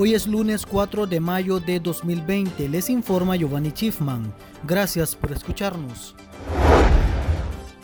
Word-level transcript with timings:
Hoy 0.00 0.14
es 0.14 0.28
lunes 0.28 0.64
4 0.64 1.06
de 1.06 1.18
mayo 1.18 1.58
de 1.58 1.80
2020. 1.80 2.68
Les 2.68 2.88
informa 2.88 3.34
Giovanni 3.36 3.70
Schiffman. 3.70 4.32
Gracias 4.64 5.16
por 5.16 5.32
escucharnos. 5.32 6.14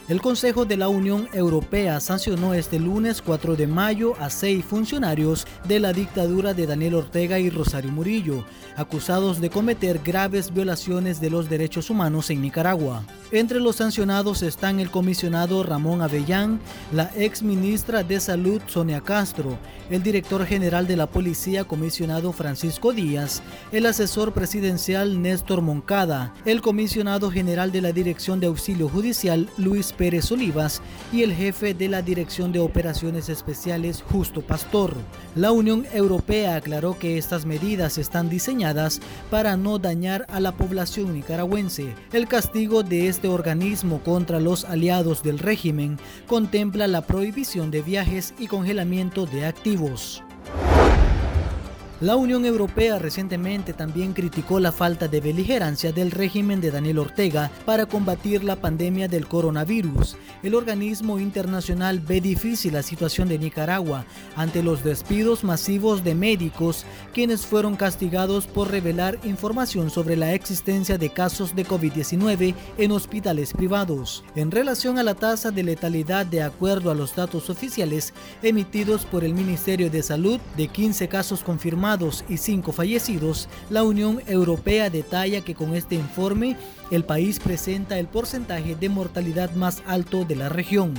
El 0.07 0.21
Consejo 0.21 0.67
de 0.67 0.77
la 0.77 0.89
Unión 0.89 1.31
Europea 1.33 1.99
sancionó 1.99 2.53
este 2.53 2.79
lunes 2.79 3.23
4 3.23 3.57
de 3.57 3.67
mayo 3.67 4.13
a 4.21 4.29
seis 4.29 4.63
funcionarios 4.63 5.47
de 5.67 5.81
la 5.81 5.95
dictadura 5.95 6.53
de 6.53 6.67
Daniel 6.67 6.97
Ortega 6.97 7.39
y 7.39 7.49
Rosario 7.49 7.91
Murillo, 7.91 8.45
acusados 8.77 9.41
de 9.41 9.49
cometer 9.49 10.01
graves 10.05 10.53
violaciones 10.53 11.23
de 11.23 11.31
los 11.31 11.49
derechos 11.49 11.89
humanos 11.89 12.29
en 12.29 12.43
Nicaragua. 12.43 13.03
Entre 13.33 13.61
los 13.61 13.77
sancionados 13.77 14.43
están 14.43 14.79
el 14.79 14.91
comisionado 14.91 15.63
Ramón 15.63 16.03
Avellán, 16.03 16.61
la 16.93 17.11
ex 17.17 17.43
ministra 17.43 18.03
de 18.03 18.21
Salud 18.21 18.61
Sonia 18.67 19.01
Castro, 19.01 19.59
el 19.89 20.03
director 20.03 20.45
general 20.45 20.87
de 20.87 20.99
la 20.99 21.07
policía 21.07 21.65
comisionado 21.65 22.33
Francisco 22.35 22.93
Díaz, 22.93 23.43
el 23.73 23.87
asesor 23.87 24.35
presidencial 24.35 25.23
Néstor 25.23 25.63
Moncada, 25.63 26.35
el 26.45 26.61
comisionado 26.61 27.31
general 27.31 27.73
de 27.73 27.81
la 27.81 27.93
Dirección 27.93 28.39
de 28.39 28.49
Auxilio 28.49 28.91
Judicial 28.91 29.49
Luis 29.57 29.94
Pérez 29.97 30.31
Olivas 30.33 30.83
y 31.13 31.23
el 31.23 31.33
jefe 31.33 31.75
de 31.75 31.89
la 31.89 32.03
Dirección 32.03 32.53
de 32.53 32.61
Operaciones 32.61 33.29
Especiales 33.29 34.03
Justo 34.03 34.43
Pastor. 34.43 34.95
La 35.35 35.53
Unión 35.53 35.87
Europea 35.93 36.57
aclaró 36.57 36.99
que 36.99 37.19
estas 37.19 37.47
medidas 37.47 37.99
están 37.99 38.29
diseñadas 38.29 39.01
para 39.31 39.57
no 39.57 39.79
dañar 39.79 40.27
a 40.29 40.41
la 40.41 40.53
población 40.53 41.15
nicaragüense. 41.15 41.95
El 42.13 42.29
castigo 42.29 42.83
de 42.83 43.09
este 43.09 43.29
organismo 43.29 44.01
contra 44.03 44.41
los 44.41 44.65
aliados 44.65 45.23
del 45.23 45.39
régimen 45.39 45.99
contempla 46.27 46.87
la 46.87 47.03
prohibición 47.03 47.71
de 47.71 47.83
viajes 47.83 48.35
y 48.39 48.47
congelamiento 48.47 49.27
de 49.27 49.47
activos. 49.47 50.23
La 52.05 52.17
Unión 52.17 52.45
Europea 52.45 52.99
recientemente 52.99 53.73
también 53.73 54.13
criticó 54.13 54.61
la 54.61 54.73
falta 54.73 55.09
de 55.09 55.23
beligerancia 55.23 55.91
del 55.91 56.11
régimen 56.11 56.61
de 56.61 56.71
Daniel 56.71 56.99
Ortega 56.99 57.51
para 57.65 57.87
combatir 57.87 58.45
la 58.45 58.57
pandemia 58.57 59.09
del 59.09 59.27
coronavirus. 59.27 60.19
El 60.43 60.55
organismo 60.55 61.19
internacional 61.19 62.01
ve 62.01 62.21
difícil 62.21 62.75
la 62.75 62.83
situación 62.83 63.31
de 63.31 63.39
Nicaragua 63.39 64.05
ante 64.37 64.63
los 64.63 64.85
despidos 64.85 65.45
masivos 65.45 66.05
de 66.05 66.15
médicos 66.15 66.85
quienes 67.15 67.47
fueron 67.47 67.75
castigados 67.75 68.47
por 68.49 68.71
revelar 68.71 69.19
información 69.25 69.89
sobre 69.89 70.15
la 70.15 70.35
existencia 70.35 70.99
de 70.99 71.09
casos 71.09 71.57
de 71.57 71.65
COVID-19 71.65 72.55
en 72.77 72.93
hospitales 72.93 73.55
privados. 73.55 74.25
En 74.37 74.51
relación 74.51 74.99
a 74.99 75.03
la 75.03 75.15
tasa 75.15 75.51
de 75.51 75.63
letalidad 75.63 76.27
de 76.27 76.43
acuerdo 76.43 76.91
a 76.91 76.95
los 76.95 77.17
datos 77.17 77.49
oficiales 77.49 78.13
emitidos 78.43 79.07
por 79.07 79.25
el 79.25 79.33
Ministerio 79.33 79.89
de 79.91 80.03
Salud 80.03 80.39
de 80.59 80.69
15 80.69 81.09
casos 81.09 81.43
confirmados 81.43 81.94
y 82.29 82.39
cinco 82.39 82.73
fallecidos, 82.73 83.49
la 83.71 83.85
Unión 83.85 84.21
Europea 84.27 84.91
detalla 84.91 85.43
que 85.43 85.55
con 85.55 85.75
este 85.75 85.95
informe 85.95 86.57
el 86.91 87.05
país 87.05 87.39
presenta 87.39 87.99
el 87.99 88.09
porcentaje 88.09 88.75
de 88.75 88.89
mortalidad 88.89 89.53
más 89.55 89.81
alto 89.87 90.25
de 90.25 90.35
la 90.35 90.49
región. 90.49 90.95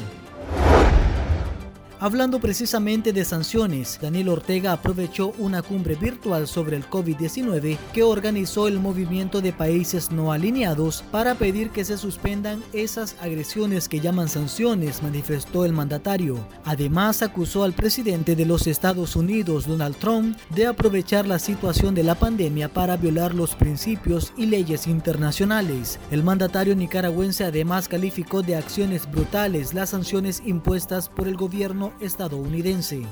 Hablando 2.05 2.39
precisamente 2.39 3.13
de 3.13 3.25
sanciones, 3.25 3.97
Daniel 3.99 4.29
Ortega 4.29 4.73
aprovechó 4.73 5.33
una 5.39 5.63
cumbre 5.63 5.95
virtual 5.95 6.47
sobre 6.47 6.77
el 6.77 6.87
COVID-19 6.87 7.79
que 7.93 8.03
organizó 8.03 8.67
el 8.67 8.79
movimiento 8.79 9.41
de 9.41 9.51
países 9.51 10.11
no 10.11 10.31
alineados 10.31 11.03
para 11.09 11.33
pedir 11.33 11.71
que 11.71 11.83
se 11.83 11.97
suspendan 11.97 12.61
esas 12.73 13.15
agresiones 13.21 13.89
que 13.89 14.01
llaman 14.01 14.29
sanciones, 14.29 15.01
manifestó 15.01 15.65
el 15.65 15.73
mandatario. 15.73 16.47
Además, 16.63 17.23
acusó 17.23 17.63
al 17.63 17.73
presidente 17.73 18.35
de 18.35 18.45
los 18.45 18.67
Estados 18.67 19.15
Unidos, 19.15 19.65
Donald 19.65 19.95
Trump, 19.95 20.37
de 20.53 20.67
aprovechar 20.67 21.25
la 21.25 21.39
situación 21.39 21.95
de 21.95 22.03
la 22.03 22.13
pandemia 22.13 22.71
para 22.71 22.97
violar 22.97 23.33
los 23.33 23.55
principios 23.55 24.31
y 24.37 24.45
leyes 24.45 24.85
internacionales. 24.85 25.99
El 26.11 26.21
mandatario 26.21 26.75
nicaragüense 26.75 27.45
además 27.45 27.87
calificó 27.87 28.43
de 28.43 28.57
acciones 28.57 29.09
brutales 29.09 29.73
las 29.73 29.89
sanciones 29.89 30.43
impuestas 30.45 31.09
por 31.09 31.27
el 31.27 31.35
gobierno 31.35 31.94
estadounidense. 31.99 33.05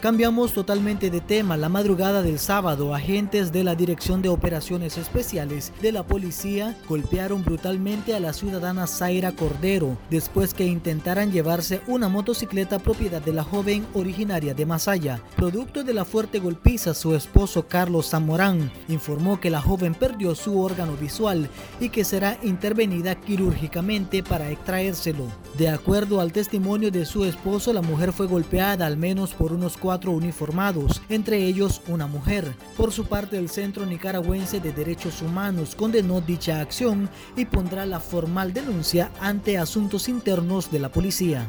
Cambiamos 0.00 0.52
totalmente 0.52 1.10
de 1.10 1.22
tema. 1.22 1.56
La 1.56 1.70
madrugada 1.70 2.20
del 2.20 2.38
sábado, 2.38 2.94
agentes 2.94 3.50
de 3.50 3.64
la 3.64 3.74
Dirección 3.74 4.20
de 4.20 4.28
Operaciones 4.28 4.98
Especiales 4.98 5.72
de 5.80 5.90
la 5.90 6.06
policía 6.06 6.76
golpearon 6.86 7.42
brutalmente 7.42 8.14
a 8.14 8.20
la 8.20 8.34
ciudadana 8.34 8.86
Zaira 8.86 9.32
Cordero 9.32 9.96
después 10.10 10.52
que 10.52 10.66
intentaran 10.66 11.32
llevarse 11.32 11.80
una 11.86 12.10
motocicleta 12.10 12.78
propiedad 12.78 13.22
de 13.22 13.32
la 13.32 13.42
joven 13.42 13.86
originaria 13.94 14.52
de 14.52 14.66
Masaya. 14.66 15.22
Producto 15.34 15.82
de 15.82 15.94
la 15.94 16.04
fuerte 16.04 16.40
golpiza, 16.40 16.92
su 16.92 17.14
esposo 17.14 17.66
Carlos 17.66 18.10
Zamorán 18.10 18.70
informó 18.88 19.40
que 19.40 19.50
la 19.50 19.62
joven 19.62 19.94
perdió 19.94 20.34
su 20.34 20.60
órgano 20.60 20.94
visual 20.96 21.48
y 21.80 21.88
que 21.88 22.04
será 22.04 22.38
intervenida 22.42 23.14
quirúrgicamente 23.14 24.22
para 24.22 24.50
extraérselo. 24.50 25.24
De 25.56 25.70
acuerdo 25.70 26.20
al 26.20 26.32
testimonio 26.32 26.90
de 26.90 27.06
su 27.06 27.24
esposo, 27.24 27.72
la 27.72 27.80
mujer 27.80 28.12
fue 28.12 28.26
golpeada 28.26 28.84
al 28.84 28.98
menos 28.98 29.32
por 29.32 29.54
unos 29.54 29.78
cuatro 29.86 30.10
uniformados, 30.10 31.00
entre 31.08 31.44
ellos 31.44 31.80
una 31.86 32.08
mujer. 32.08 32.56
Por 32.76 32.90
su 32.90 33.04
parte, 33.04 33.38
el 33.38 33.48
Centro 33.48 33.86
Nicaragüense 33.86 34.58
de 34.58 34.72
Derechos 34.72 35.22
Humanos 35.22 35.76
condenó 35.76 36.20
dicha 36.20 36.60
acción 36.60 37.08
y 37.36 37.44
pondrá 37.44 37.86
la 37.86 38.00
formal 38.00 38.52
denuncia 38.52 39.12
ante 39.20 39.58
asuntos 39.58 40.08
internos 40.08 40.72
de 40.72 40.80
la 40.80 40.88
policía. 40.88 41.46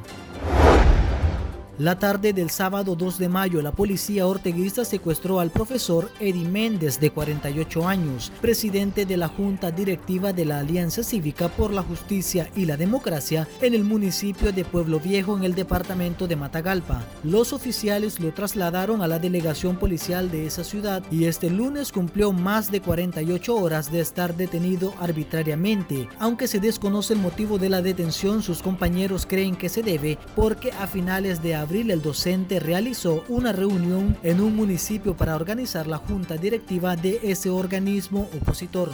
La 1.80 2.00
tarde 2.00 2.34
del 2.34 2.50
sábado 2.50 2.96
2 2.96 3.20
de 3.20 3.30
mayo, 3.30 3.62
la 3.62 3.72
policía 3.72 4.26
orteguista 4.26 4.84
secuestró 4.84 5.40
al 5.40 5.52
profesor 5.52 6.10
Eddie 6.20 6.50
Méndez, 6.50 7.00
de 7.00 7.12
48 7.12 7.88
años, 7.88 8.32
presidente 8.42 9.06
de 9.06 9.16
la 9.16 9.28
Junta 9.28 9.70
Directiva 9.70 10.34
de 10.34 10.46
la 10.46 10.58
Alianza 10.58 11.04
Cívica 11.04 11.50
por 11.50 11.72
la 11.72 11.84
Justicia 11.84 12.50
y 12.56 12.66
la 12.66 12.78
Democracia 12.78 13.48
en 13.62 13.76
el 13.76 13.84
municipio 13.84 14.52
de 14.52 14.66
Pueblo 14.66 15.00
Viejo, 15.00 15.38
en 15.38 15.44
el 15.44 15.54
departamento 15.54 16.28
de 16.28 16.36
Matagalpa. 16.36 17.04
Los 17.24 17.54
oficiales 17.54 18.20
lo 18.20 18.34
trasladaron 18.34 19.04
a 19.04 19.08
la 19.08 19.20
delegación 19.20 19.76
policial 19.76 20.32
de 20.32 20.48
esa 20.48 20.64
ciudad 20.64 21.04
y 21.12 21.26
este 21.26 21.52
lunes 21.52 21.92
cumplió 21.92 22.34
más 22.34 22.72
de 22.72 22.82
48 22.82 23.56
horas 23.56 23.92
de 23.92 24.00
estar 24.00 24.36
detenido 24.36 24.96
arbitrariamente. 25.00 26.10
Aunque 26.18 26.48
se 26.48 26.60
desconoce 26.60 27.14
el 27.14 27.20
motivo 27.20 27.60
de 27.60 27.70
la 27.70 27.84
detención, 27.84 28.42
sus 28.42 28.64
compañeros 28.64 29.28
creen 29.28 29.56
que 29.56 29.70
se 29.70 29.84
debe 29.84 30.18
porque 30.36 30.72
a 30.72 30.88
finales 30.88 31.44
de 31.44 31.54
abril 31.54 31.67
abril 31.68 31.92
el 31.92 32.02
docente 32.02 32.62
realizó 32.62 33.26
una 33.28 33.52
reunión 33.52 34.18
en 34.24 34.40
un 34.40 34.56
municipio 34.56 35.18
para 35.18 35.36
organizar 35.36 35.86
la 35.86 35.98
junta 35.98 36.38
directiva 36.38 36.96
de 36.96 37.20
ese 37.24 37.50
organismo 37.50 38.30
opositor. 38.42 38.92